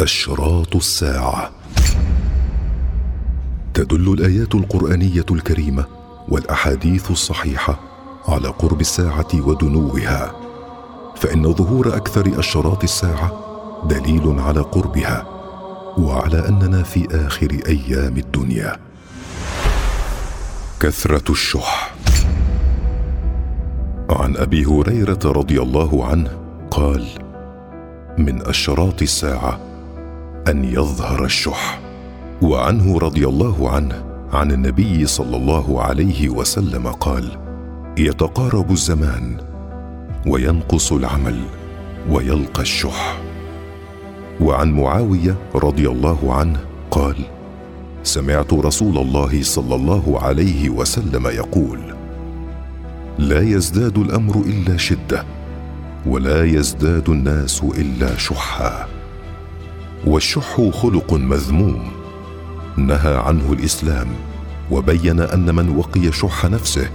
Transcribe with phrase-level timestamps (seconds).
[0.00, 1.50] اشراط الساعة.
[3.74, 5.84] تدل الآيات القرآنية الكريمة
[6.28, 7.80] والأحاديث الصحيحة
[8.28, 10.32] على قرب الساعة ودنوها.
[11.16, 13.32] فإن ظهور أكثر اشراط الساعة
[13.88, 15.26] دليل على قربها
[15.98, 18.76] وعلى أننا في آخر أيام الدنيا.
[20.80, 21.94] كثرة الشح.
[24.10, 26.30] عن أبي هريرة رضي الله عنه
[26.70, 27.06] قال
[28.18, 29.75] من أشراط الساعة
[30.48, 31.80] أن يظهر الشح.
[32.42, 37.38] وعنه رضي الله عنه عن النبي صلى الله عليه وسلم قال
[37.98, 39.36] يتقارب الزمان
[40.26, 41.40] وينقص العمل
[42.10, 43.18] ويلقى الشح.
[44.40, 47.16] وعن معاوية رضي الله عنه قال
[48.02, 51.80] سمعت رسول الله صلى الله عليه وسلم يقول
[53.18, 55.24] لا يزداد الأمر إلا شدة
[56.06, 58.95] ولا يزداد الناس إلا شحا.
[60.06, 61.92] والشح خلق مذموم.
[62.76, 64.08] نهى عنه الإسلام
[64.70, 66.90] وبين أن من وقي شح نفسه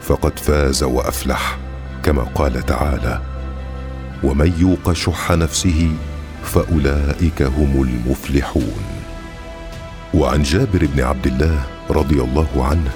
[0.00, 1.58] فقد فاز وأفلح
[2.02, 3.22] كما قال تعالى
[4.24, 5.92] ومن يوق شح نفسه
[6.42, 8.82] فأولئك هم المفلحون.
[10.14, 12.90] وعن جابر بن عبد الله رضي الله عنه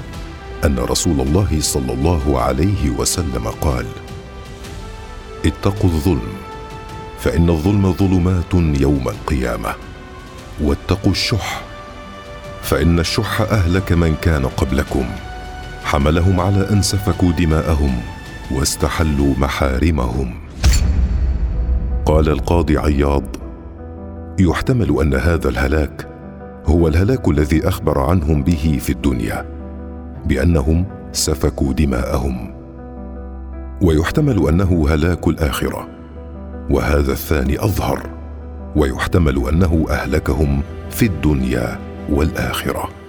[0.64, 3.86] أن رسول الله صلى الله عليه وسلم قال
[5.46, 6.32] اتقوا الظلم
[7.22, 9.74] فإن الظلم ظلمات يوم القيامة.
[10.62, 11.62] واتقوا الشح
[12.62, 15.04] فإن الشح أهلك من كان قبلكم.
[15.84, 18.00] حملهم على ان سفكوا دماءهم
[18.50, 20.34] واستحلوا محارمهم.
[22.06, 23.24] قال القاضي عياض
[24.38, 26.08] يحتمل أن هذا الهلاك
[26.66, 29.46] هو الهلاك الذي أخبر عنهم به في الدنيا
[30.26, 32.54] بأنهم سفكوا دماءهم.
[33.82, 35.91] ويحتمل أنه هلاك الآخرة.
[36.70, 38.10] وهذا الثاني أظهر
[38.76, 41.78] ويحتمل أنه أهلكهم في الدنيا
[42.10, 43.01] والآخرة.